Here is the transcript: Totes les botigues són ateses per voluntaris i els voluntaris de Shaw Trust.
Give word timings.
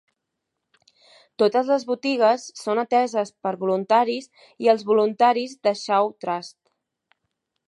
Totes 1.43 1.69
les 1.73 1.85
botigues 1.89 2.47
són 2.63 2.81
ateses 2.85 3.35
per 3.45 3.53
voluntaris 3.67 4.29
i 4.67 4.75
els 4.75 4.89
voluntaris 4.93 5.57
de 5.69 5.79
Shaw 5.85 6.15
Trust. 6.27 6.61